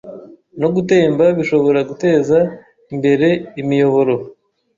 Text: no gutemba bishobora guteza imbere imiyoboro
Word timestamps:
no 0.61 0.67
gutemba 0.75 1.25
bishobora 1.37 1.79
guteza 1.89 2.37
imbere 2.93 3.27
imiyoboro 3.61 4.15